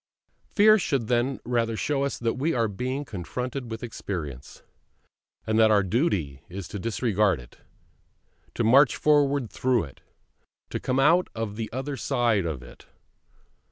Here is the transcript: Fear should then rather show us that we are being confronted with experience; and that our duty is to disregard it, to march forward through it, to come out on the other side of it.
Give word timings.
Fear 0.49 0.79
should 0.79 1.09
then 1.09 1.39
rather 1.45 1.77
show 1.77 2.03
us 2.03 2.17
that 2.17 2.33
we 2.33 2.55
are 2.55 2.67
being 2.67 3.05
confronted 3.05 3.69
with 3.69 3.83
experience; 3.83 4.63
and 5.45 5.59
that 5.59 5.69
our 5.69 5.83
duty 5.83 6.41
is 6.49 6.67
to 6.69 6.79
disregard 6.79 7.39
it, 7.39 7.59
to 8.55 8.63
march 8.63 8.95
forward 8.95 9.51
through 9.51 9.83
it, 9.83 10.01
to 10.71 10.79
come 10.79 10.99
out 10.99 11.27
on 11.35 11.53
the 11.53 11.71
other 11.71 11.97
side 11.97 12.45
of 12.47 12.63
it. 12.63 12.87